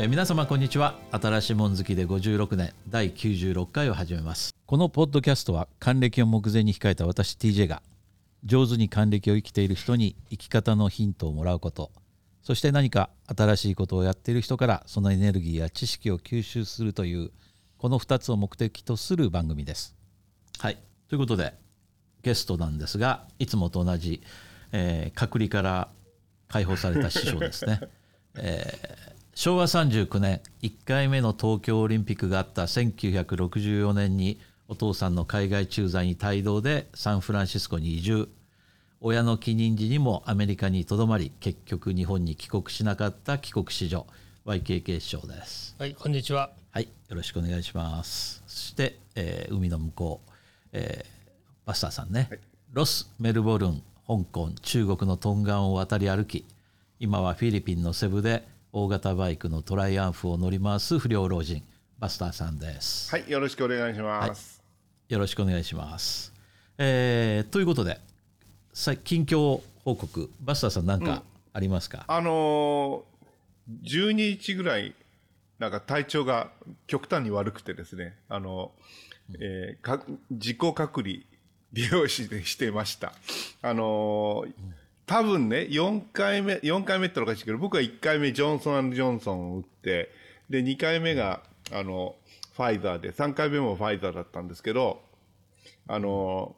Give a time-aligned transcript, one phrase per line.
[0.00, 0.98] えー皆様こんにちは。
[1.10, 4.54] 新しいもん好きで56年第96回を始めます。
[4.64, 7.82] このポッドキャストは還暦を目前に控えた私 TJ が
[8.42, 11.90] 上手に還暦を生きている人に生き方のヒントをもらうこと
[12.40, 17.30] そして何か新しいことをやっている人からそのエネルギーや知識を吸収するという
[17.76, 19.94] この2つを目的とする番組です。
[20.60, 20.78] はい。
[21.10, 21.52] ということで
[22.22, 24.22] ゲストなんですがいつもと同じ、
[24.72, 25.88] えー隔離から
[26.48, 27.80] 解放された師匠ですね、
[28.36, 38.28] えー昭和39年1回目の東京オリンピックがあった1964年にお父さんの海外駐在に帯同でサンフランシスコに移住
[39.00, 44.06] 親の帰任時にもアメリカにとどまり結局日本に帰国しなかった帰国子女
[44.44, 46.50] YKK 師匠ですはい、こんにちは。
[46.72, 48.42] はい、よろしくお願いします。
[48.46, 50.30] そして、えー海の向こう、
[50.74, 51.30] えー
[51.64, 52.28] バスターさんね、
[52.74, 56.44] ロス、メルボルン、香港、中国のトンガンを渡り歩き、
[56.98, 61.64] 今はフィリピンのセブで大型バイクのトライアンフを乗り回す不良老人、
[61.98, 63.10] バスターさんです。
[63.10, 64.62] はい、よろしくお願いします。
[65.08, 66.32] よろしくお願いします。
[66.78, 67.98] えーということで、
[68.72, 74.94] さ近況報告、バスターさん何かありますか、あのー、12日ぐらい、
[75.58, 76.52] なんか体調が
[76.86, 78.70] 極端に悪くてですね、あの、
[79.40, 81.14] えーか自己隔離、
[81.72, 83.14] 美容師でしてました。
[83.62, 84.52] あのー
[85.10, 90.12] 多分ね、4回目、4回目ってのおかしいけど、僕は1回目ジョンソンジョンソンを打って、
[90.48, 92.14] で、2回目が、あの、
[92.54, 95.02] ファイザーで、3回目もファイザーだったんですけど、
[95.88, 96.54] あの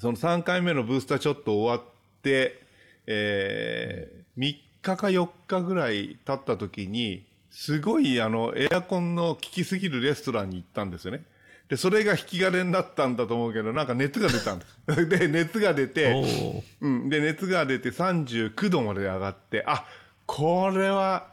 [0.00, 2.60] その3回目のブースターショット終わって、
[3.06, 11.22] えー、3日か4日ぐらい経った時に、すごいあの、エアコンの効きすぎるレストランに行ったんですよね。
[11.68, 15.06] で、それが引き金になったんだと思うけど、なんか熱が出たんです。
[15.08, 17.08] で、熱が出おて、ーうん。
[17.10, 19.84] で、熱が出て39度まで上がって、あ、
[20.26, 21.28] これは、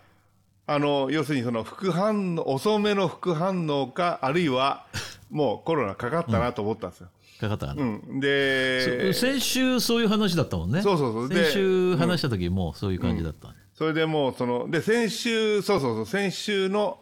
[0.68, 4.86] あの、要するにその副反応、遅めの副反応か、あるいは、
[5.30, 7.10] もうコロナかかったなと思ったんですよ。
[7.40, 8.20] かかったかな、うん。
[8.20, 10.82] で、先週そういう話だったもんね。
[10.82, 13.54] そうそうそうで先週話した時もそういう感じだった。
[13.74, 17.00] それでもう、その、で、先週、そうそうそう、先週の、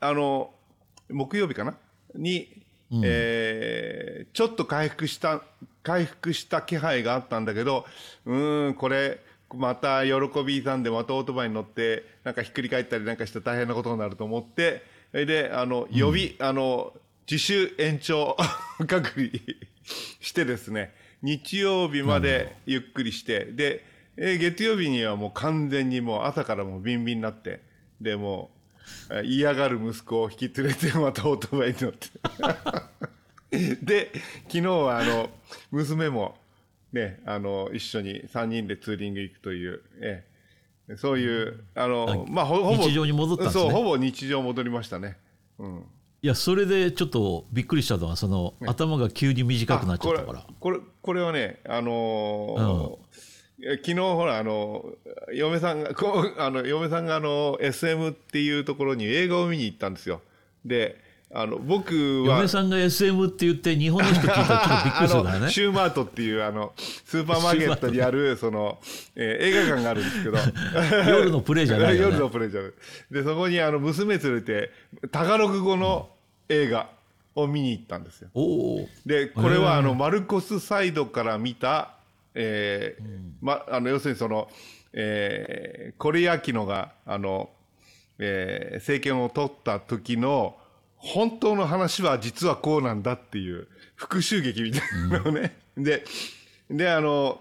[0.00, 0.52] あの、
[1.08, 1.74] 木曜日かな？
[2.14, 2.59] に、
[3.04, 5.42] えーちょっと回復した、
[5.82, 7.84] 回復した気配があったんだけど、
[8.26, 9.20] うーん、これ、
[9.54, 10.12] また喜
[10.44, 16.92] びさんでまたオートバイに乗って、なんかひっくり返ったりなんかして大変なことになると思って、それで、あの、予備、あの、
[17.28, 18.36] 自主延長
[18.86, 19.30] 隔離
[20.20, 23.84] してですね、日曜日までゆっくりして、で、
[24.16, 27.60] えー月曜日にはもう完全にもう朝からもうビンビンになって、
[28.00, 28.59] で、もう、えー
[29.24, 32.08] 嫌がる息子を引き連れてまたオートバイに乗って。
[33.84, 34.12] で、
[34.44, 35.30] 昨日はあの、
[35.70, 36.36] 娘も、
[36.92, 40.30] ね、あの、一緒に3人でツーリング行くという、ええ
[40.96, 45.18] そういう、あの、まあ、ほほぼ、日常に戻ったんですねそう、ほぼ日常戻りましたね。
[45.58, 45.84] うん。
[46.22, 53.29] いやそれでちょっとびっくりしたのはその、頭が急に短くなっちゃったからあこれこれこれはねあのーえ
[53.62, 54.84] 昨日ほらあの
[55.32, 60.20] 嫁さんがこうあの嫁さんがあの SM っていうところに映画を見に行ったんですよ。
[60.64, 60.98] で
[61.32, 62.36] あの僕は。
[62.38, 68.78] 嫁さんが SM って言って日本の人聞いたらびっくりするからあのねシューマートっていうあのスーパーマーケットにあるその、
[69.14, 70.38] えー映画館があるんですけど。
[71.08, 72.72] 夜のプレイじゃない夜のプレイじゃない。
[73.10, 74.70] でそこにあの娘連れて
[75.12, 76.08] タガログ語の
[76.48, 76.90] 映画
[77.36, 78.30] を見に行ったんですよ。
[78.34, 81.92] おおでこれはあのマルコスサイドから見た、
[82.34, 84.48] えーま、あの要するにその、
[84.92, 87.50] えーコリアキノがあの、
[88.18, 90.56] えー政権を取った時の
[90.96, 96.04] 本当の話は実はこうなんだっていう復讐劇みたいなのをね、で
[96.70, 97.40] であの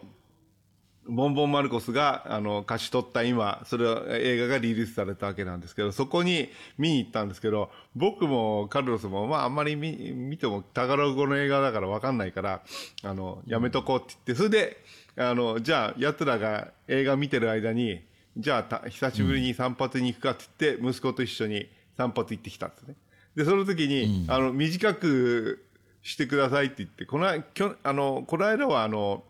[1.07, 12.61] ボンボン・マルコスがあの勝ち取った今、それは映画がリリースされたわけなんですけど、そこに見に行ったんですけど、僕もカルロスも、まああんまり見見てもタガログ語の映画だからわかんないから、
[13.03, 14.77] あの、やめとこうって言って、それで、
[15.17, 18.01] あの、じゃあ奴らが映画見てる間に、
[18.37, 21.67] じゃあた久しぶりに散髪に行くかって言って、息子と一緒に
[21.97, 22.95] 散髪行ってきたんですね。
[23.35, 25.65] で、その時に、あの、短く
[26.01, 29.23] してくださいって言って、この間、きょあの、この間はあの、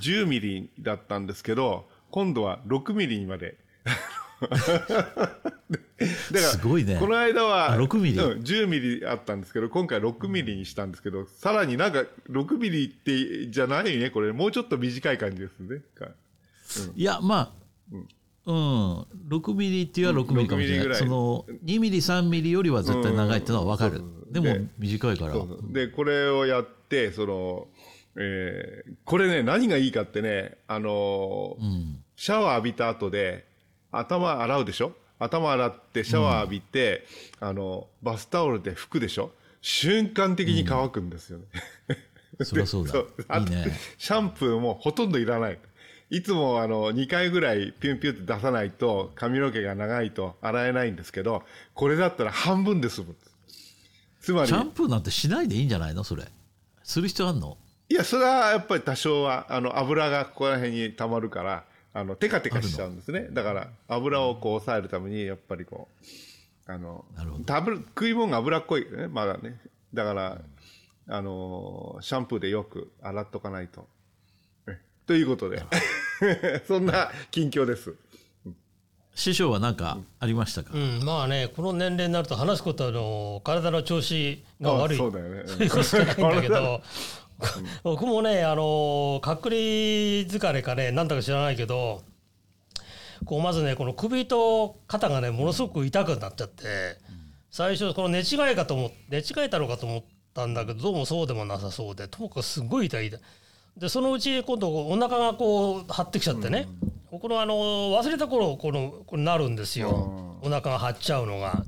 [0.00, 3.56] 10ミリだったんですけど、今度は6ミリにまで。
[4.40, 4.56] だか
[6.32, 6.96] らすごいね。
[6.98, 8.18] この間はあ6ミリ？
[8.18, 15.80] うん、10ミリあったんですけど、今回6ミリにしたんですけど、さらになんか6ミリってじゃないね、これ、もうちょっと短い感じですね。
[15.94, 16.08] か。
[16.96, 17.64] いやまあ
[18.46, 19.00] うん、
[19.30, 20.96] 6ミリって言えば6ミリかもしれ6ミリぐらない。
[20.96, 25.34] いその2ミリ3ミリよりは絶対長いっていうのは分かる、でもで短いから。
[25.70, 27.68] で、これをやって、その、
[28.16, 32.04] えーこれね、何がいいかってね、あのーうん。
[32.16, 33.44] シャワー浴びた後で、
[33.90, 34.92] 頭洗うでしょ？
[35.18, 37.06] 頭洗ってシャワー浴びて、
[37.40, 39.30] あのバスタオルで拭くでしょ？
[39.60, 41.44] 瞬間的に乾くんですよね、
[42.42, 42.92] そりゃそうだ。
[42.92, 43.12] そう。
[43.40, 43.66] いいね。
[43.98, 45.58] シャンプーもほとんどいらない。
[46.10, 53.16] いつもあの2回ぐらいピュンピュンって出さないと髪の毛が長いと洗えないんですけどこれだったら半分で済む
[54.20, 56.04] つまりシャンプーなんてしないでいいんじゃないの？
[56.04, 56.24] それ。
[56.82, 57.56] する必要あんの？
[57.88, 63.28] いやそれはやっぱり多少はあの油がここら辺にたまるからあのテカテカしちゃうんですね。
[63.30, 65.88] だから油をこう抑えるためにやっぱりこ
[66.66, 67.44] うあのなるほど。
[67.46, 69.60] 食べ食い物が脂っこいねまだね。
[69.92, 70.40] だから
[71.08, 73.86] あのシャンプーでよく洗っとかないと。
[74.66, 75.62] ねということで。
[76.66, 77.94] そんな近況です。
[79.14, 84.96] 師匠は何かありましたか、うん、まあねこの年齢になると話すことはあの体の調子が悪い。
[84.96, 85.40] あそうだよね。
[85.40, 85.46] うん。
[85.48, 86.82] そういうことしかないんだけど
[87.82, 92.02] 僕もねあの隔離疲れかねなんだか知らないけど
[93.24, 96.98] こうまずねこの首と肩がねものすごく痛くなっちゃって
[97.50, 100.02] 最初この寝違いかと思寝違えたのかと思っ
[100.34, 103.10] たんだけどどうもそうでもなさそうでともかくすごい痛い
[103.76, 106.68] でそのうち今度お腹がこう張ってきちゃってね、
[107.10, 111.64] このあの忘れた頃このこれなるんですよ、お腹が張っちゃうのが。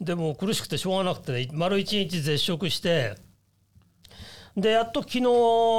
[0.00, 3.16] でもう苦しくてしょうがなくてね丸一日絶食して
[4.56, 5.24] でやっと昨日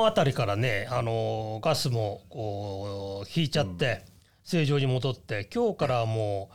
[0.07, 4.05] あたりからねあのガスもこう引いちゃって
[4.43, 6.49] 正常に戻って今日からはも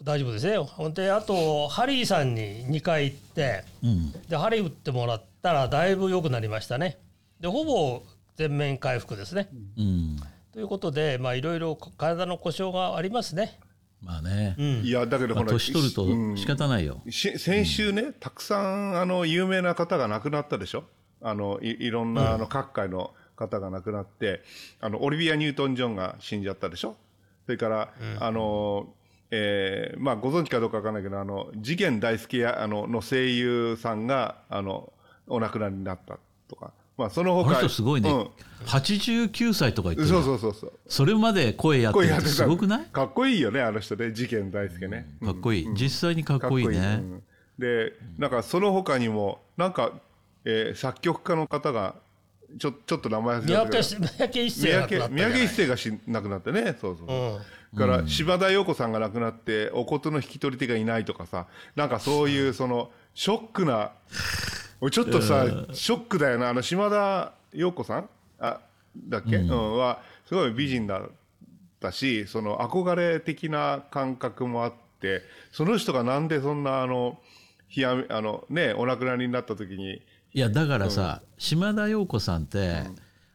[0.00, 0.56] う大丈夫ですね。
[0.56, 4.12] ほんであとハリーさんに2回行ってうん。
[4.28, 6.98] でハリー打ってもらったらだいぶ良くなりましたね。
[7.38, 8.02] でほぼ
[8.36, 10.16] 全面回復ですね、うん。
[10.52, 13.58] ということでまあいろいろ体の故障がありますね。
[14.02, 14.66] まあね、うん。
[14.82, 16.36] いやだけどまあ、ほら、年取るとうん。
[16.38, 20.84] 仕方ないよ、し先週ね、たくさんあの有名な方が亡くなったでしょ
[21.22, 24.42] あのいいろんなあの各界の方が亡くなって、
[24.80, 26.96] あのオリビア・ニュートン・ジョンが死んじゃったでしょ？
[27.46, 28.88] それから、あの
[29.30, 34.92] えーまあ、ご存知かどうかわからないけどあの次元大介やあのの声優さんがあの
[35.26, 36.18] お亡くなりになった
[36.48, 38.30] とか、まあ、そのこ他の人すごいね、うん。
[38.66, 40.72] 89歳とか言ってるそうそうそうそう。
[40.88, 42.84] それまで声やってるってすごくない？
[42.86, 46.76] かっこいいよねあの人ね次元大介ね、かっこいい、実際にかっこいいね。
[47.00, 47.22] うん。
[47.58, 49.92] でなんかその他にもなんか、
[50.44, 51.94] えー作曲家の方が
[52.58, 57.40] ちょちょっと名前忘れ三たけど宅三宅一生三が亡くなった三宅一生がし亡くなってねそうそうそ
[57.74, 61.46] う、から柴田陽子さんが亡くなってお琴の引き取り手がいないとかさ
[61.76, 63.92] なんかそういうそのショックな
[64.80, 66.48] 俺ちょっとさショックだよな。
[66.48, 68.08] あの島田陽子さん？
[68.38, 68.60] あ
[68.96, 69.78] だっけ、うん。
[69.78, 71.02] はすごい美人だっ
[71.80, 75.22] たしその憧れ的な感覚もあって
[75.52, 77.18] その人がなんでそんなあの
[77.68, 80.02] ひやあのねお亡くなりになった時に
[80.32, 82.84] いやだからさ、島田陽子さんって、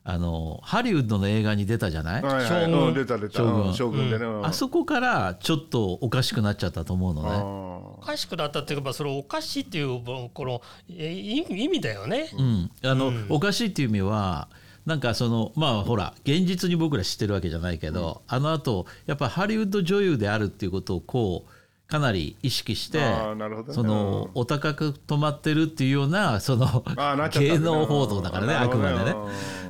[0.08, 2.48] あのハリウッドの映画に出たじゃない、はいはい。
[2.48, 2.88] 将軍。
[2.88, 3.38] うん出た出た。
[3.38, 3.68] 将軍。
[3.68, 4.46] うん将軍でね、うん。
[4.46, 7.30] あそこからちょっとおかしくなっちゃったと思うのね。
[7.32, 12.30] あおかしくなったっていうか、まあ、それおかしいっていうこのえ意意味だよね。
[12.38, 14.48] うん、あの、おかしいっていう意味は
[14.86, 21.52] なんかそのまあほら現実に僕ら知ってるわけじゃないけど、あのあとやっぱハリウッド女優であるっていうことをこう
[21.96, 23.16] かなり意識して、ね。
[23.70, 26.84] そのお高く止まってるっていうような その
[27.32, 29.16] 芸能報道だからねあくまでね。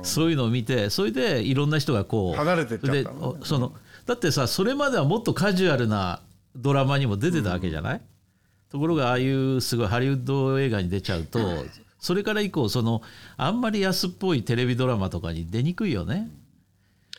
[0.02, 3.72] そういうのを見てそれでいろんな人がこう離れてっちゃったのその
[4.06, 6.20] だってさそれまではもっとカジュアルな
[6.56, 8.00] ドラマにも出てたわけじゃない、
[8.70, 11.38] ところがああいうすごいハリウッド映画に出ちゃうと
[12.00, 13.02] それから以降その
[13.36, 16.30] あんまり安っぽいテレビドラマとかに出にくいよね。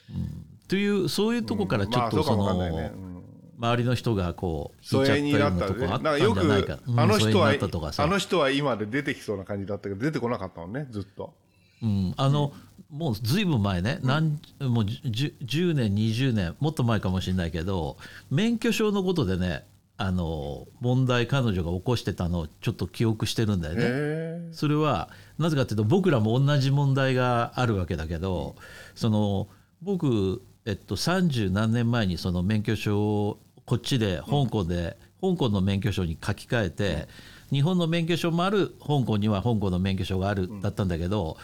[0.09, 3.16] うん、というそういうとこからちょっとその
[3.57, 6.79] 周りの人がこう引いちゃった疎遠にななったねとこあったんかよくじゃないか。
[6.87, 7.53] うんあの人は
[7.97, 11.33] あの人は今で出てきそうな感じだったけど出てこなかったもんねずっと
[11.81, 12.53] うん、あの、
[12.89, 17.97] もうずいぶん前ね、何もうじゅ10年20年もっと前かもしれないけど
[18.31, 19.65] 免許証のことでね
[19.97, 23.81] あの問題彼女が起こしてたのをちょっと記憶してるんだよね。
[23.83, 28.55] へそれはなぜかというと僕らも同じ問題があるわけだけど
[28.95, 29.49] その
[29.81, 37.07] 僕、えっと、30何年前にその免許証をこっちで香港で、香港の免許証に書き換えて、
[37.51, 41.37] 日本の免許証もある香港には香港の免許証があるだったんだけど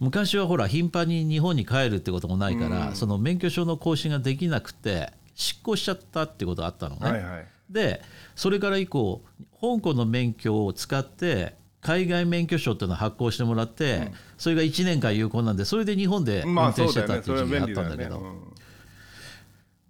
[0.00, 7.10] 昔はほら頻繁に日本に帰るってこともないから、その免許証の更新ができなくて失効しちゃったってことがあったのね。
[7.10, 7.46] はいはい。
[7.70, 8.02] で
[8.36, 9.22] それから以降
[9.60, 18.28] 香港の免許を使って海外免許証っていうのを発行してもらって、それが1年間有効なんでそれで日本で運まあ転してたっていう時期があったんだけど、だよね。
[18.46, 18.51] うん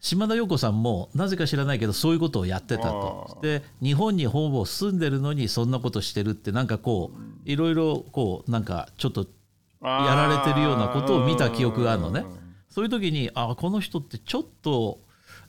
[0.03, 3.39] 島田陽子さんもなぜか知らないけどそういうことをやってたと。
[3.41, 9.27] で日本にほぼ住んでるのにそんなことしてるってなんかこういろいろこうなんかちょっと
[9.81, 12.25] やられてるようなことを見た記憶があるのね。
[12.69, 14.99] そういう時にあこの人ってちょっと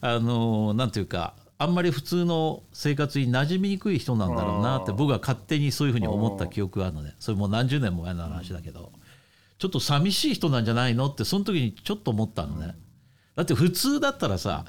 [0.00, 8.92] あのなんていうかあんまり普通の生活に馴染みにくい人なんだろうなって僕は勝手にそういうふうに思った記憶があるのでそれもう何十年も前の話だけど。
[9.56, 12.74] ちょっと寂しい人なんじゃないのってその時にちょっと思ったのね。
[13.36, 14.64] だって普通だったらさ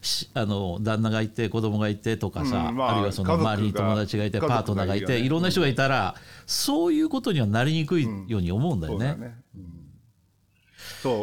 [0.00, 6.14] しあの旦那がいて子供がいてとかさ、うんまああるいはその周りに友達がいてパートナーがいていろんな人がいたら
[6.46, 9.08] そういうことにはなりにくいように思うんだよね。
[9.08, 9.34] そうだね。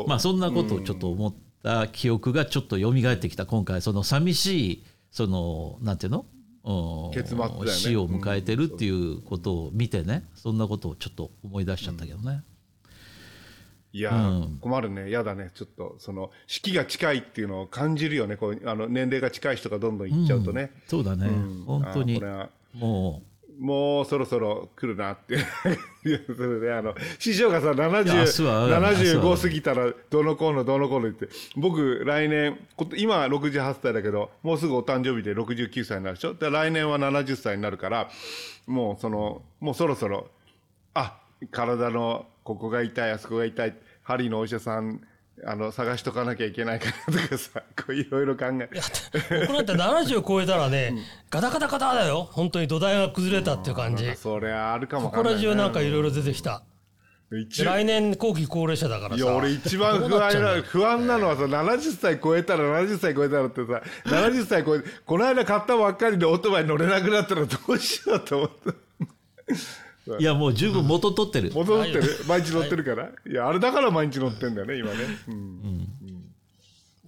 [0.02, 0.08] うん。
[0.08, 1.34] まあそんなことをちょっと思っ
[1.64, 6.26] た記憶がちょっと蘇ってきた今回その寂しいそのなんていうの？
[6.66, 12.44] うん結末ね死を迎えてるっていうことを見てねそんなことをちょっと思い出しちゃったけどね。
[13.96, 15.08] いやうー、困るね。
[15.08, 15.52] 嫌だね。
[15.56, 18.36] ちょっと、その、式が近いっていうのを感じるよね。
[18.36, 20.72] こう、あの、年齢が近い人がどんどんいっちゃうとね。
[20.86, 23.24] そうだね、うん本当にあこれはも
[23.58, 25.38] もうそろそろ来るなって。
[26.36, 31.30] それで、あの、師匠がさ、いや明日70、は明日75は過ぎたら、どのこうのどのこうのって。
[31.56, 32.60] 僕、来年、
[32.98, 36.34] 今68歳だけど、もうすぐお誕生日で69歳になるでしょ？
[36.34, 38.10] で来年は70歳になるから、
[38.68, 40.28] もうその、もうそろそろ、
[40.94, 41.22] あ、
[41.52, 45.02] 体のここが痛い、あそこが痛い、針のお医者さん、
[45.46, 48.70] あの、探しとかなきゃいけないかなとかさ、 こういろいろ考え。
[49.48, 50.94] 僕なんて70超えたらね、
[51.30, 52.30] ガタガタガタだよ。
[52.32, 54.16] 本当に土台が崩れたっていう感じ。
[54.16, 56.10] それあるかもここら中なんかいろいろ。
[56.10, 56.64] ろ出てきた。
[57.32, 59.24] 来年後期高齢者だからさ。
[59.24, 68.70] いや俺一番不安な不安なのはさ70歳超えたら70歳超えたらってさ70歳超えてこの間買ったばっかりでオートバイ乗れなくなったらどうしようと思って。
[68.70, 68.76] う
[70.20, 72.04] いやもう十分元取ってる、戻ってる？
[72.28, 73.10] 毎日乗ってるから？
[73.28, 73.34] い。
[73.34, 74.98] やあれだから毎日乗ってんだよね今ね。
[75.28, 75.88] うん。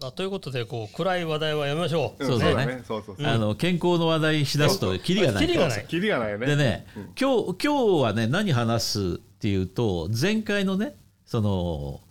[0.04, 2.84] あということでこう暗い話題はやめましょう、そうだね。
[2.88, 3.28] そうそうそう。
[3.28, 6.48] あの健康の話題しだすとキリがないキリがないキリがないよね。
[6.48, 6.88] でね、
[7.20, 12.02] 今日今日はね何話すっていうと前回のねその、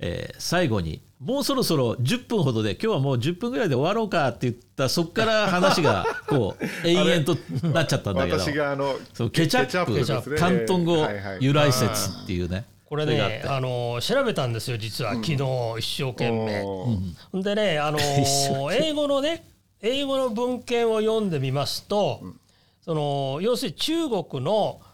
[0.00, 10.06] えー最後にもうそろそろ10分ほどで今日はもう10分ぐらいで終わろうかって言ったそこから話が こう延々となっちゃったんだけど私があのそうケチャップ広
[10.66, 11.08] 東語
[11.40, 15.36] 由来説っていうねこれねあの調べたんですよ実は昨日
[15.78, 17.42] 一生懸命。
[17.42, 17.98] でねあの
[18.70, 19.48] 英語のね
[19.80, 22.22] 英語の文献を読んでみますと、
[22.82, 24.93] その要するに中国の福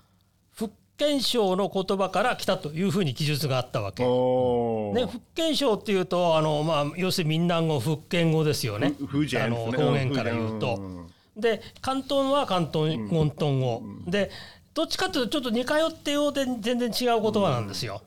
[1.01, 4.03] 建省の言葉から来たというふうに記述があったわけ。
[4.03, 8.93] ね、福建省っていうとあの、まあ、要するに闽南語福建語ですよね。
[9.01, 11.09] あの方言から言うと。
[11.35, 14.31] で広東は広東広東語、で
[14.75, 18.03] どっちかというとちょっと似通ってようで全然違う言葉なんですよ。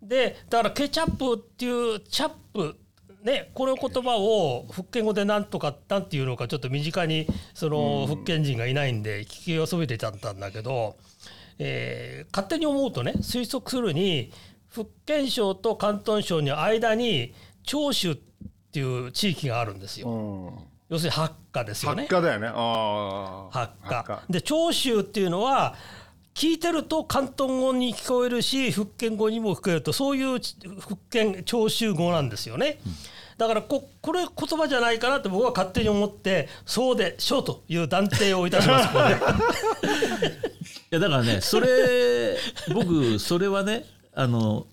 [0.00, 2.76] でだからケチャップっていうチャップ
[3.24, 10.96] ね、この言葉を福建語で何とかなんていうのかちょっと身近にその福建人がいないんで聞きよそびれちゃったんだけど、
[11.58, 14.32] えー勝手に思うとね推測するに
[14.68, 17.32] 福建省と広東省の間に
[17.62, 18.16] 長州っ
[18.72, 20.08] ていう地域があるんですよ。
[20.08, 20.52] うん
[20.88, 22.14] 要するに八家ですよね発。
[22.14, 22.48] 火だよね
[24.30, 25.74] で長州っていうのは
[26.34, 30.38] 聞いてると広東語に聞こえるし福建語にも聞こえるとそういう
[30.78, 32.78] 福建長州語なんですよね。
[33.38, 38.88] だからここれ言葉じゃないかなって僕は勝手に思ってそうでしょうという断定をいたします
[40.96, 42.36] やだからね それ
[42.72, 44.66] 僕それはねあの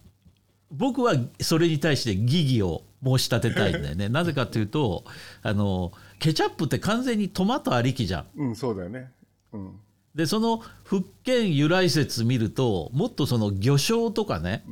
[0.71, 4.09] 僕はそれに対して疑義を申し立てたいんだよね。
[4.09, 5.03] なぜかというと
[5.41, 8.25] あのケチャップって完全にトマトありきじゃん。
[8.37, 9.11] うんそうだよね。
[9.51, 9.71] うん。
[10.15, 14.63] でその福建由来説見るともっとその魚醤とかね、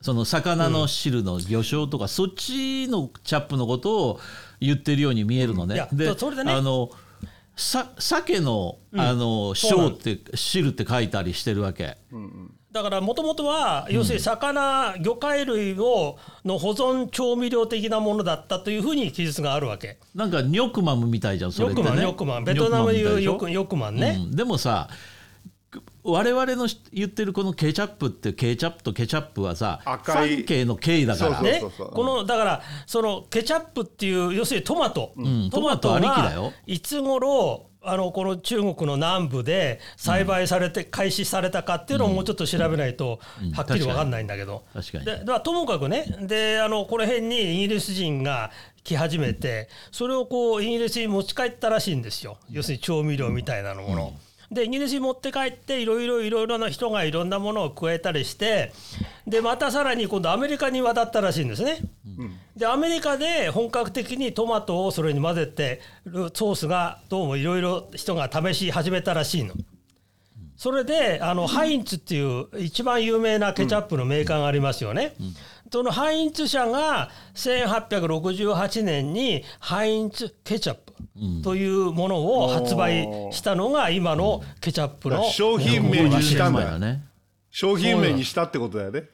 [0.00, 4.20] その魚の汁の魚醤とか、そっちのチャップのことを
[4.60, 5.76] 言ってるように見えるのね。
[5.76, 6.52] いやでそれでね。
[6.52, 6.90] あの
[7.56, 11.96] さ鮭のあのそうなの醤って汁って書いたりしてるわけ。
[12.72, 19.98] だからもともとは要するに魚、魚介類をの保存調味料的なものだったというふうに記述があるわけ。
[20.14, 21.88] なんかニョクマムみたいじゃんそよれってね。
[21.88, 24.16] くマンよくマンベトナムでいうニョよくマンね。
[24.18, 24.88] うんでもさ
[26.04, 30.36] 我々の言ってるこのケチャップってケチャップとケチャップはさ赤い。
[30.38, 31.62] 関係の経緯だからね。
[31.78, 35.50] このだからそのケチャップっていう要するにトマト、ん。
[35.50, 43.18] トマトありきだがよいつ頃あのこの中国の南部で栽培されて開始されたかっていうのをもうちょっと調べないと
[43.54, 45.04] はっきり分かんないんだけど、確かに。
[45.04, 48.50] でともかくねであのこの辺にイギリス人が
[48.84, 52.38] 来始めてそれをこうイギリスに持ち帰ったらしいんですよ。
[52.50, 54.12] 要するに調味料みたいなのもの。
[54.52, 58.72] でイギリスに持って帰っていろいろいろいろな人がいろんなものを加えたりして
[59.26, 61.78] でまたさらに今度アメリカに渡ったらしいんですね。
[62.56, 69.54] でアメリカで本格的にトマトをそれに混ぜてるソースがどうもいろいろ人が試し始めたらしいの。
[70.56, 75.14] それであのハインツっていう一番有名なケチャップのメーカーがありますよね。
[75.72, 80.92] そのハインツ社が1868年にハインツケチャップ
[81.42, 86.78] というものを発売したのが今のケチャップの商品名にしたんだよ。
[86.78, 87.02] ね。
[87.50, 89.04] 商品名にしたってことだよね。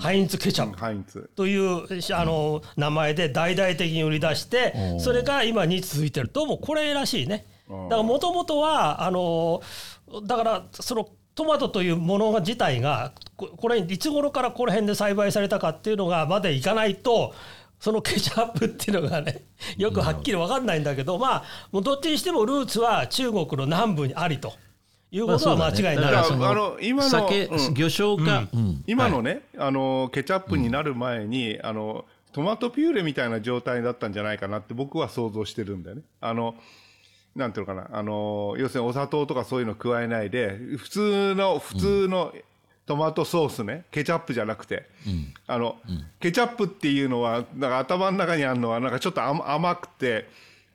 [0.00, 1.30] ハインツケチャップハインツ。
[1.34, 9.62] というあの名前で大々的に売り出してそれが今に続いてるともうこれらしいねだからもともとはあの
[10.24, 17.34] だからそのトマトというもの自体がここれいつ頃からこの辺で栽培されたかっていうのがまでいかないと
[17.80, 19.44] そのケチャップっていうのがね
[19.76, 24.52] よくはっきり分かんないんだけどまあもうどっちにしてもルーツは中国の南部にありと。
[25.14, 25.96] いうことは間違いない。
[25.96, 27.74] だからそあの今の酒、うん。
[27.74, 28.82] 魚醤か、うん。
[28.86, 36.02] 今のね、あのケチャップになる前に、あのトマトピューレみたいな状態だったんじゃないかなって僕は想像してるんだよね。
[36.22, 36.54] あの
[37.34, 42.32] なんていうのかな、あの要するにお砂糖とかそういうの加えないで、普通の普通の
[42.86, 44.88] トマトソースね、ケチャップじゃなくて、
[45.46, 45.76] あの、
[46.20, 50.28] ケチャップっていうのはなんか頭の中にあるのはなんかちょっと甘甘くて。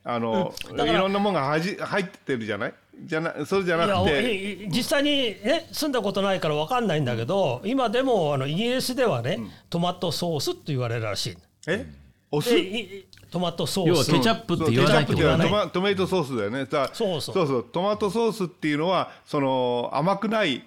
[0.04, 2.74] あの、だからいろんなものがはじ入ってるじゃない？
[3.04, 4.32] じゃなそれじゃなくて。
[4.64, 9.38] い実際にね住んだことないから分かんないんだけど今でもあのイギリスではね、
[9.68, 11.36] トマトソースって言われるらしい。
[11.66, 11.86] え？
[12.30, 12.54] お酢？
[13.30, 16.64] トマトソ要はースケチャップって言わないってことトマトメイトソースだよね。
[16.64, 17.34] だそうそう。
[17.34, 20.64] そうそうトマトソースっていうのはその甘くない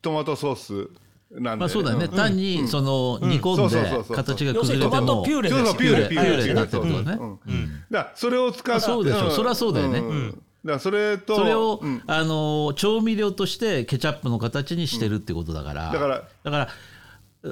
[0.00, 0.90] トマトソース
[1.30, 4.08] なんで、まあそうだよね、単にその煮込んそうそうそうそう。
[4.08, 6.48] で形が要するにトマト崩れてもピューレそうそうですよピューレピューレピューレ。
[6.48, 7.30] になってるってことねうん。
[7.30, 7.84] うん。
[7.90, 10.00] だからそれを使っあそうでしょそりゃそうだよね。
[10.00, 10.04] ん。
[10.04, 10.30] ん。
[10.30, 12.02] だからそれとそれを、うん。
[12.06, 16.68] あの調味料としてケチャップの形にしてるってことだから、だからだから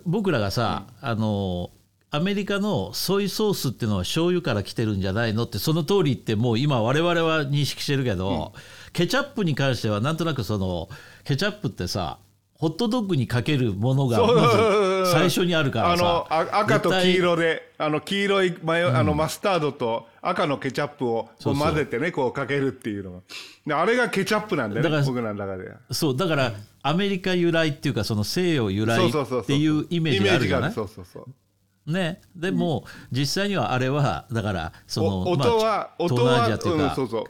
[0.07, 1.71] 僕らがさ、あの
[2.11, 8.53] アメリカのソイソースっていうのは醤油から来てるんじゃないのってその通りってもう今我々は認識してるけど、
[8.93, 10.89] ケチャップに関してはなんとなくその
[11.25, 12.19] ケチャップってさ
[12.55, 14.37] ホットドッグにかけるものがそう。
[14.37, 23.21] まず最初にあるからさあのあ赤と黄色であの黄色いマヨ、あのマスタードと赤のケチャップを混ぜてねこうかけるっていうのが。
[23.67, 25.77] であれがケチャップなんだよだからね僕らの中では。
[25.91, 26.53] そうだから
[26.83, 29.87] アメリカ由来っていうかその西洋由来そうそうそうそうっていう。
[29.91, 30.47] イメージがある。
[30.47, 31.27] じゃないそうそうそう
[31.87, 37.25] ね、でも、実際にはあれはだからそのお音は、まあ音東南アはジアというか、うんそうそう。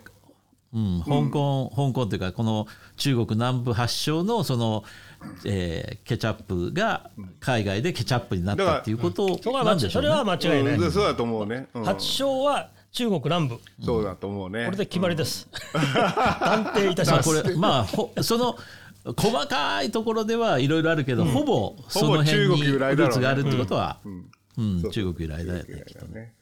[0.73, 2.67] うん、香港、香港というかこの
[2.97, 4.85] 中国南部発祥のその、
[5.45, 9.91] えーケチャップが海外でケチャップになったっていうことそれは間違なんでしょね。
[9.93, 10.93] そうれは間違いない、うん。
[10.93, 11.85] そうだと思うね、うん。
[11.85, 13.59] 発祥は中国南部。
[13.83, 14.65] そうだと思うね。
[14.65, 15.49] これで決まりです、
[16.41, 17.43] 断定いたします。
[17.43, 18.57] これまあほその
[19.17, 23.99] 細かいところではいろいろあるけど、ほぼその辺にルーツがあるってことは、
[24.57, 25.85] うん中国由来だよね。
[26.13, 26.35] ね。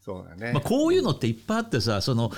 [0.00, 2.32] そうだね、まあ、こういうのっていっぱいあってさその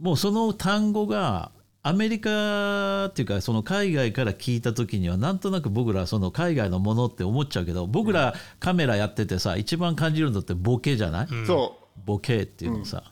[0.00, 1.52] もうその単語が
[1.86, 12.00] アメリカっていうかその海外から聞いた時にはなんとなく僕らその海外のものって思っちゃうけど僕らカメラやっててさ一番感じるのってボケじゃない、そう。
[12.06, 13.04] ボケっていうのさ、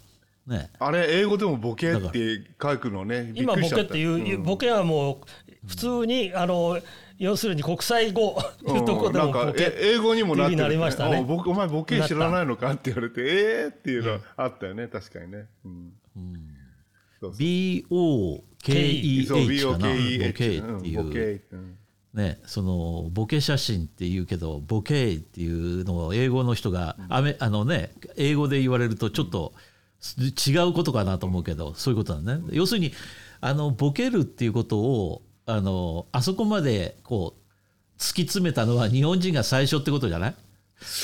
[0.47, 0.71] ね。
[0.79, 6.81] あれ英語でもボケって書くのね今ボケっていう、ボケはもう普通にあの
[7.23, 11.25] 要するに国際語というところでもボケえ英語にもなってましたね。
[11.25, 12.73] お前ボケ知らないのか？
[12.73, 13.71] って言われてえー？
[13.71, 14.89] っていうのあったよね。
[14.89, 15.93] 確かにね、うん。
[17.23, 17.87] BOKEH
[19.73, 19.89] かな？
[19.89, 21.41] ボケっていう、
[22.13, 29.53] ね、そのボケ写真っていうけどボケっていうのを英語の人がアメあの、ね、英語で言われるとちょっと
[30.17, 32.43] 違うことかなと思うけどそういうことだね。
[32.51, 32.93] 要するに
[33.41, 40.35] あのボケるっていうことをあのあそこまでこう突き詰めたのは日本人が最初ってことじゃない？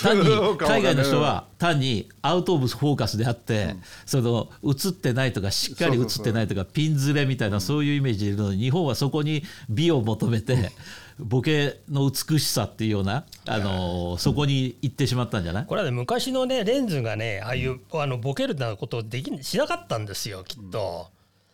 [0.02, 0.26] 単に
[0.58, 10.72] 海外の人は単にアウト・オブ・フォーカスであって、その映ってないとかしっかり映ってないとかピンズレみたいなそういうイメージでいるのに日本はそこに美を求めて
[11.20, 15.66] ボケの美しさっていうような、あのそこに行ってしまったんじゃない？
[15.66, 21.06] これはね昔のねレンズがねああいうあのボケるようなことをできしなかったんですよきっと。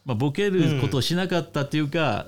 [0.06, 2.26] まあ、ボケることをしなかったっていうか、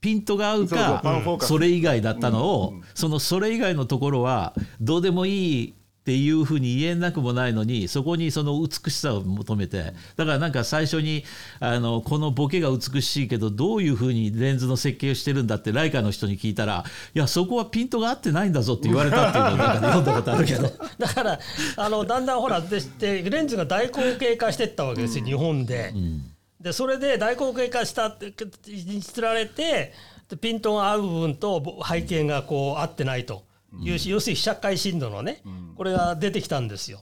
[0.00, 1.02] ピントが合うか
[1.40, 5.74] それ以外だったのを、そのそれ以外のところはどうでもいい
[6.08, 11.22] っていうふうに言えなくもないのにそこにその美しさを求めてだからなんか最初に
[11.60, 16.82] あのこのボケが美しいけどどういうふうにレンズの設計をしてるんだってライカの人に聞いたら
[17.14, 20.62] いやそこはピントが合ってないんだぞって言われたっていうのをなんか読んだことあるけど。
[20.98, 21.38] だから
[21.76, 25.92] あのだんだんほらででレンズが大口径化していったわけですよ、日本で。
[26.60, 28.34] でそれで大口径化したって
[28.66, 29.92] につられて
[30.28, 33.46] でピントが合う部分とぼ背景がこう合ってないと。
[33.80, 35.42] いうし、要するに被写界深度のね、
[35.76, 37.00] これが出てきたんですよ。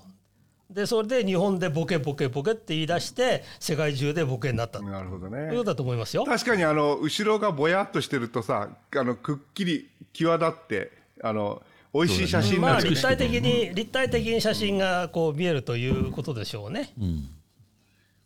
[0.68, 4.84] でそれで日本でボケボケボケって言い出して世界中でボケになったと。
[4.84, 6.24] いうなるほどことねだと思いますよ。
[6.24, 10.92] 確かにあの後ろがぼやっとしてるとさあのくっきり際立って
[11.22, 11.62] あの
[11.94, 12.90] 美味しい写真まあなんですね。
[12.90, 16.92] 立体的に立体的に写真がこう見えるということでしょうね。
[17.00, 17.30] うん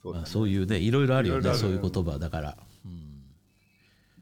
[0.03, 1.63] そうまあ、そういうねいろいろあるよいろいろあるね。
[1.63, 2.57] そういう言葉だから、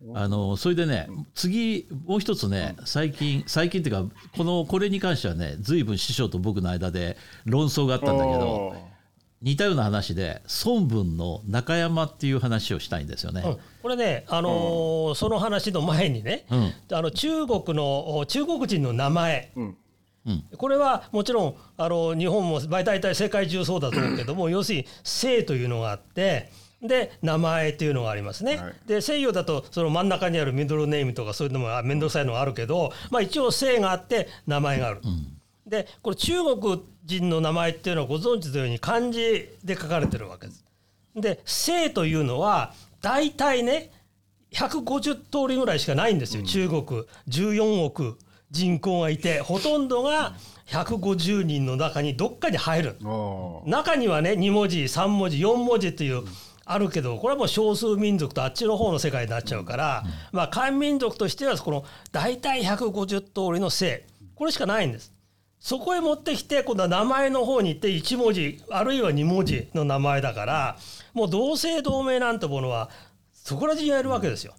[0.02, 0.16] うん。
[0.16, 8.74] あのそれでね次もう一つね最近最近っていうかこのこれに関してはね随分師匠と僕の間で論争があったんだけど
[9.40, 13.42] 似たような話で孫文の中山っていう話をしたいんですよね。
[13.44, 13.58] うん。
[13.82, 16.72] これね、あのーその話の前にね、うん。
[16.92, 19.52] あの中国の中国人の名前、
[20.26, 26.50] うんこれはもちろんあの日本もまあ大体世界中そうだと思うけども 要するに姓というのがあって
[26.82, 28.56] で名前というのがありますね。
[28.56, 35.00] はいで西洋だとその真ん中にあるミドルネームとかそういうのもあ面倒くさいのがあるけど、まあ、一応姓があって名前がある。
[35.66, 40.64] でこれ中国人の名前っていうのはご存知のように漢字で書かれてるわけです。
[41.14, 43.90] で姓というのは大体ね
[44.52, 46.82] 150通りぐらいしかないんですよ、中国
[47.28, 48.18] 14億
[48.50, 50.34] 人口がいてほとんどが
[50.66, 52.96] 150人の中にどっかに入る
[53.66, 56.22] 中にはね2文字3文字4文字という
[56.64, 65.12] あるけどこれはもう少数民族とあっちの方の世界になっちゃうから、まあ漢民族としてはこの大体150通りの姓これしかないんです。
[65.60, 70.78] そこへ持ってきて今度は名前の方に行って1文字あるいは2文字の名前だから
[71.14, 72.90] もう同姓同名なんてものは
[73.32, 74.54] そこら中にやるわけですよ。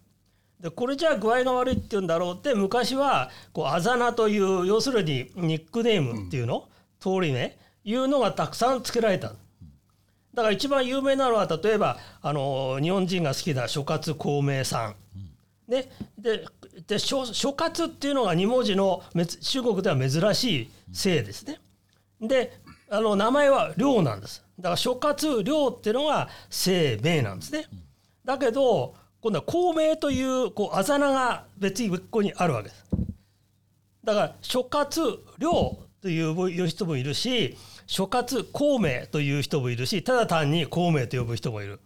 [0.59, 6.67] でこれじゃあ具合が悪いって言うんだろうって昔はこうあざなという要するにニックネームっていうの、
[6.99, 9.29] 通りねいうのがたくさんつけられた。
[10.33, 14.95] だから一番有名なのは例えばあの日本人が好きな諸葛孔明さん。
[15.71, 16.45] ね、で
[16.87, 19.03] で諸諸葛っていうのが2文字の
[19.41, 21.59] 中国では珍しい姓ですね。
[22.19, 24.43] であの名前は梁なんです。
[24.57, 27.65] だから諸葛梁っていうのが姓名なんですね。
[28.25, 32.85] だけど今度は孔明というこうあざ名が別に別個にあるわけです。
[34.03, 41.79] だから諸葛亮という人もいるし諸葛孔明という人もいるしただ単に孔明と呼ぶ人もいる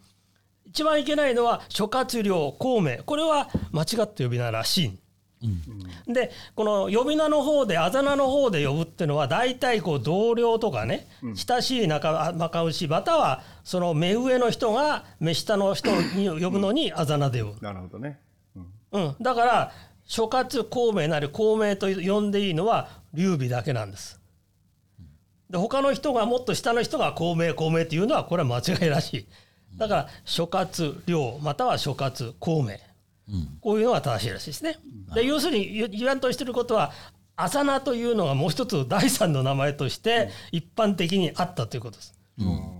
[0.66, 5.03] 一番いけないのは諸葛亮孔明これは間違って呼び名らしい。
[6.06, 17.60] でこの呼び名の方であだ名の方で呼ぶっていうのは大体こう同僚とかね親しい仲仲内またはその目上の人が目下の人に呼ぶのにあだ名で呼ぶ。
[17.60, 18.20] なるほどね。
[18.56, 19.72] うんうん、だから
[20.06, 24.20] 諸葛孔明なり孔明と呼んでいいのは劉備だけなんです。
[25.50, 29.26] で他の人がもっと下の人が孔明孔明っていうのはこれは間違いらしい。
[29.76, 32.76] だから諸葛亮または諸葛孔明
[33.60, 34.76] こういうのが正しいらしいですね。
[35.14, 36.92] で要するに言言わんとしてることは
[37.36, 42.14] あざなというのがもう一つ第三の名前として一般的にあったということです。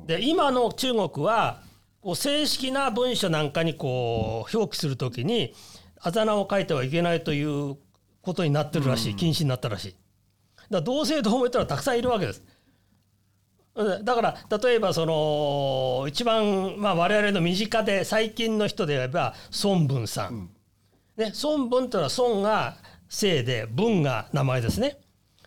[0.07, 1.62] で今の中国は
[2.00, 5.54] こう正式な文書なんかにこう表記するときに
[6.00, 7.76] あざ名を書いてはいけないという
[8.20, 9.90] ことになってるらしい禁止になったらしい。
[9.90, 12.42] だから同姓同名というのはたくさんいるわけです。
[13.76, 20.50] うんだから例えばその一番まあ我々の身近で最近の人で言えば孫文さん。
[21.16, 22.76] ね、孫文というのは孫が
[23.08, 24.98] 姓で文が名前ですね。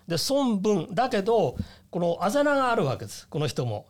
[0.07, 1.57] で孫文だけど
[1.89, 3.87] このあざ名があるわけですこの人も。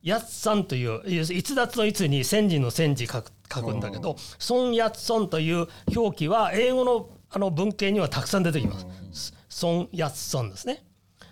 [0.00, 4.16] やっさんという逸脱の逸に先人の先人書く書くんだけど
[4.48, 8.78] 孫やっそんという表記は英語のあの文献にはたくさん出てきま
[9.12, 9.34] す。
[9.62, 10.84] 孫やっそんですね。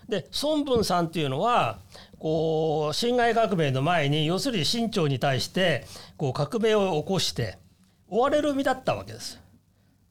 [0.08, 1.80] で孫文さんっていうのは
[2.18, 5.84] こう辛亥革命の前に要するに清朝に対して
[6.16, 7.58] こう革命を起こして
[8.08, 9.40] 追われる身だったわけです。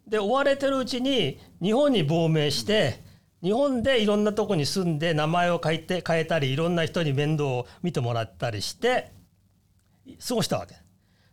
[0.08, 3.03] で追われてるうちに日本に亡命して
[3.41, 9.12] 日本でいろんなとこに住んで名前を変えて変えたりいろんな人に面倒を見てもらったりして
[10.27, 10.75] 過ごしたわけ。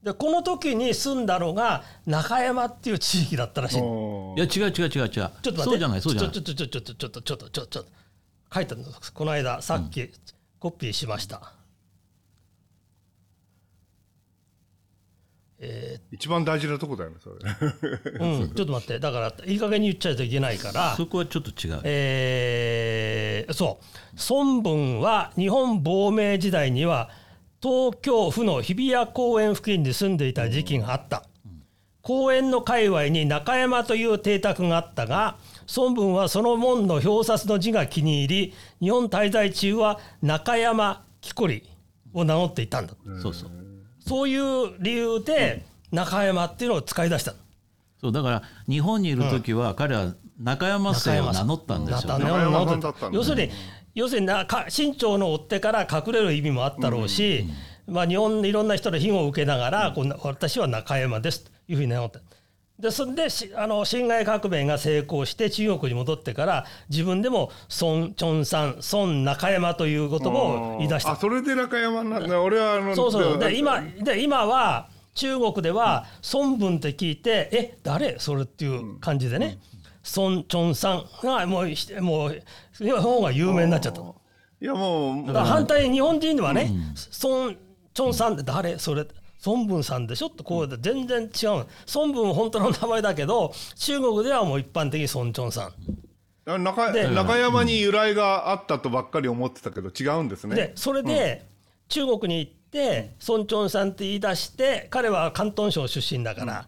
[0.03, 3.79] でこの時に住んだのが中山っていう地域だったらしい。
[3.79, 5.11] いや違う違う違う違う。
[5.11, 5.63] ちょっと待って。
[5.63, 6.33] そうじゃないそうじゃない。
[6.33, 7.91] ちょっとちょっとちょっとちょっとちょっとちょっとちょっと
[8.53, 10.11] 書いてあるのこの間さっき
[10.59, 11.55] コピーしました。
[15.65, 17.37] え一番大事なとこだよねそれ。
[17.37, 18.99] ーうん、 ちょっと待って。
[18.99, 20.95] だからいい加減に言っちゃいといけないから。
[20.99, 21.81] そこはちょっと違う。
[21.85, 24.17] えーそう。
[24.29, 27.11] 孫文は日本亡命時代には
[27.63, 31.25] 東京府の日比谷公園付近に住んでいた時期があった。
[32.03, 35.37] 公園の界隈に中山という邸宅があったが
[35.75, 41.69] 孫文はその門の表札の字が気に入り日本滞在中は中山木こり
[42.13, 42.95] を名乗っていたんだ。
[43.23, 43.51] そうそう。
[44.01, 47.39] そういう理由で中山っていうのを使い出したの。
[48.01, 52.25] そうだから日本にいる時は彼は中山姓を名乗ったんですよね。
[52.25, 53.53] 中山中山さんだったんだ要するに
[53.95, 57.47] 要するになか清朝の追ってから隠れる意味もあったろうし、
[57.87, 62.21] まあ、日本のいろんな人の庇護を受けながら、こんな私は中山ですというふうに名乗った。
[62.83, 71.13] でそんでしあの辛亥革命が成功して中国に戻ってから自分でも孫中山孫中山という言葉を言い出した。
[71.13, 73.39] あそれで中山なんだ俺はあのそうそう。
[73.39, 78.19] で今で今は中国では孫文って聞いて「え誰？
[78.19, 79.59] それ?」っていう感じでね。
[80.17, 82.43] 孫中山がもうひもう
[83.01, 84.01] 方が有名になっちゃった。
[84.01, 84.17] の。
[84.61, 86.73] いやもう反対に日本人ではね
[87.23, 87.53] 孫
[87.95, 88.77] 中山って誰？
[88.79, 89.07] それ
[89.45, 90.27] 孫文さんでしょ？
[90.27, 91.67] ってこうで全然違う。
[91.95, 95.73] 孫文本当の名前だけど中国ではもう一般的に孫中山。
[96.45, 100.57] あ中で中山に由来があったとばっかり思ってたけど違うんですね。
[100.57, 101.47] でそれで
[101.89, 106.67] 中国に行って孫中山って言い出して彼は広東省出身だから、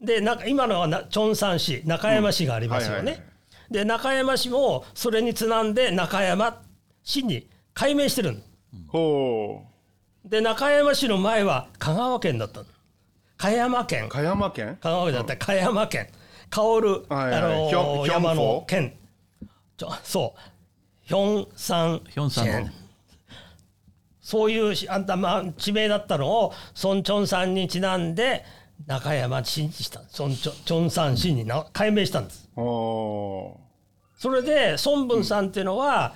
[0.00, 3.26] でなんか今のはな長山市中山市がありますよね。
[3.70, 6.62] で中山市もそれにちなんで中山
[7.02, 8.38] 市に改名してるの。
[8.88, 9.75] ほう
[10.26, 12.66] で中山市の前は香川県だったの。
[13.36, 14.08] 香山県。
[14.08, 14.76] 香山県？
[14.80, 15.32] 香川県だった。
[15.34, 16.08] ら香山県。
[16.50, 17.34] 香る、はいはい。
[17.34, 18.94] あのひょひょん山の県。
[19.76, 20.40] ちょそう。
[21.02, 22.70] ヒョンサンヒョンさんの。
[24.20, 28.44] そういうしあんた、まあ、地名だったのを孫中山にちなんで
[28.84, 32.50] 中山市にした孫中山市にな改名したんです。
[32.56, 33.60] ほ
[34.18, 36.14] それで孫文さんっていうのは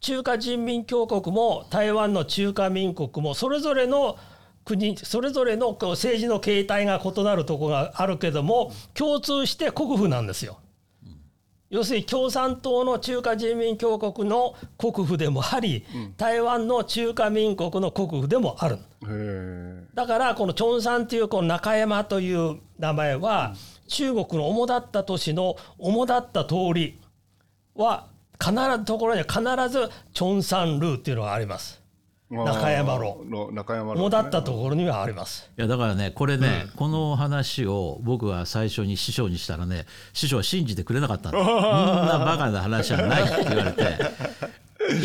[0.00, 4.16] 中華人民共和国も台湾の中華民国もそれぞれの
[4.64, 10.58] 国それぞれの政治の形態が異なるとこがあるけども共通して国府なんですよ。
[11.68, 15.84] 要するに共産党の中華人民共和国の国府でもあり、
[16.16, 18.78] 台湾の中華民国の国府でもある。
[19.94, 23.54] だからこのチョンサンというこの中山という名前は
[23.88, 27.00] 中国の主だった都市の主だった通り
[27.74, 28.06] は
[28.42, 31.86] 必ずところには必ずチョンサンルーっていうのがあります。
[32.28, 35.48] 中山路の中山路主だったところにはあります。
[35.56, 43.98] いやだからねこれね、この話を僕は最初に師匠にしたらね師匠は信じてくれなかったんだそんなバカな話はないって言われて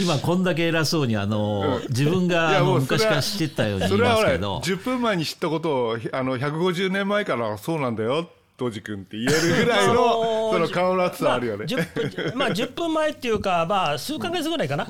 [0.02, 8.30] 今こんだけ偉そうにあの自分が昔から知ってたように言いそれは俺ますけど10分前に知ったことをあの150年前からそうなんだよ
[8.62, 14.86] 当時君って言えるぐらいのその顔の厚さあるよね、まあ、10分まあ10分前っていうかまあ数ヶ月ぐらいかな。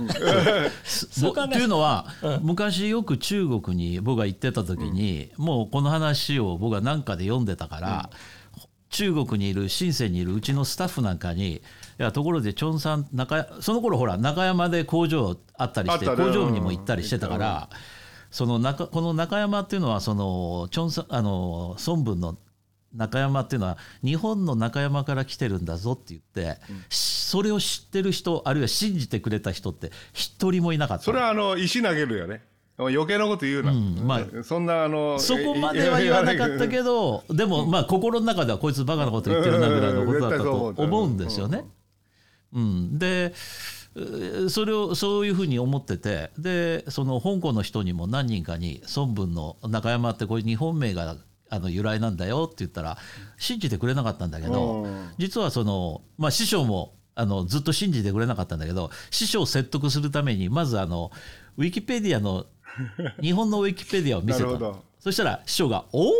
[0.84, 1.55] 数ぼヶ月。
[1.55, 2.05] っていうのは、
[2.41, 8.10] 昔よく中国に僕が行ってた時に、もうこの話を僕は何かで読んでたから、
[8.89, 11.62] 中国にいる深センにいるうちのスタッフなんかにい
[11.97, 17.69] やところでチョンさん中その頃ほら中山で工場あったりして工場にも行ったりしてたから、
[18.31, 22.38] その中この中山っていうのはそのチョンさんあの孫文の
[22.93, 31.04] 中山っていうのは日本の中山から来てるんだぞって言って、それを知ってる人あるいは信じてくれた人って一人もいなかった。
[31.04, 32.41] それはあの石投げるよね。
[32.77, 41.65] 余計なこと言うな、んまそんなあのそこまでは言わなかったけどでもまあ心の中ではこいつバカなこと言ってるなぐらいのことだったと思うんですよね。
[42.54, 43.34] うん、で
[43.95, 51.17] えーそれをそういうふうに思っててでその香港の人にも何人かに孫文の中山ってこれ日本名が
[51.52, 52.98] あの由来なんだよって言ったら
[53.38, 55.10] 信じてくれなかったんだけどうん。
[55.18, 61.12] 実はその、まあ、師匠もあのずっと信じてくれなかったんだけど師匠を説得するためにまずあの
[61.58, 62.46] ウィキペディアの
[63.22, 64.50] 日本のウィキペディアを見せた。
[65.00, 66.12] そしたら師匠が「お？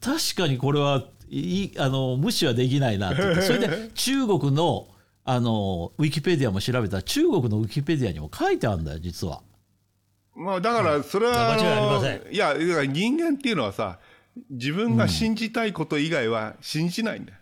[0.00, 4.88] 確かにこれはいいあの無視はできないな」って言ってそれで 中国の
[5.24, 6.96] あのウィキペディアも調べた。
[6.96, 9.42] ら中国のウィキペディアにも書いてあるんだよ実は。
[10.34, 12.34] まあだからそれは、間違いありません。
[12.34, 13.98] いや人間っていうのはさ
[14.50, 17.38] 自分が信じたいこと以外は信じないんだよ、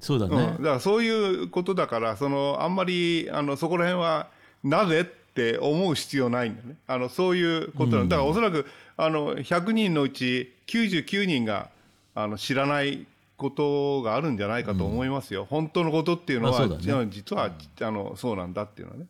[0.00, 4.28] そうだね、うん、だからそういうことだからそのあんまりあのそこら辺は
[4.62, 6.76] なぜって思う必要ないんだよね。
[6.86, 8.08] あのそういうことなん。
[8.08, 11.70] だだからおそらくあの100人のうち99人が
[12.14, 16.76] あの知らないことがあるんじゃないかと思いますよ、本当のことっていうのは、ね。
[17.10, 17.50] 実は、
[17.80, 19.06] あのそうなんだっていうのはね。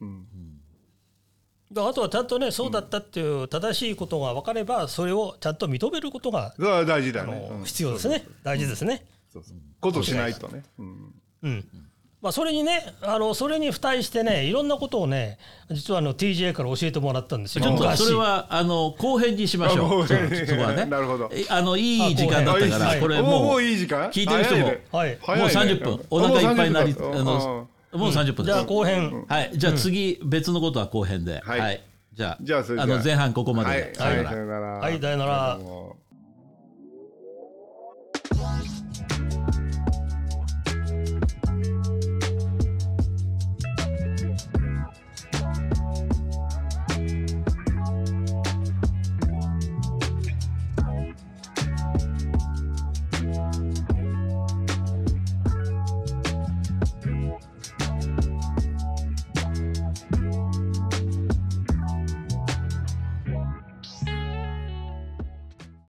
[0.00, 0.59] だから
[1.76, 7.48] あとはちゃんとねそうだったっていう正しいことが分かればそれをちゃんと認めることが大事だね。
[7.64, 8.24] 必要ですね。
[8.42, 9.04] 大事ですね。
[9.32, 9.56] そうそう。
[9.80, 10.64] ことしないとね。
[10.78, 11.14] うん。
[11.42, 11.64] うん。
[12.20, 15.38] まあ、それにねあのそれに付帯してねいろんなことをね
[15.70, 17.64] 実はあの TJ から教えてもらったんですよ。
[17.64, 18.04] ちょっと昔。
[18.04, 19.86] それはあの後編にしましょう。
[19.86, 20.84] あ後編そそこはね。
[20.90, 21.30] なるほど。
[21.32, 24.10] えあのいい時間だったから、はいこれもういい時間。
[24.10, 25.18] 聞いてる人ももう早いね。
[25.22, 28.64] 30分お腹いっぱいになりもう30分あのもう30分じゃあ。
[28.64, 29.50] 後編、はい。
[29.54, 31.40] じゃあ次別のことは後編で。
[31.44, 31.60] はい。
[31.60, 31.82] はい。
[32.12, 33.80] じゃあじゃあああの前半ここまではい。
[33.80, 33.94] で。
[33.94, 34.66] さよなら。
[34.78, 35.58] はいさよなら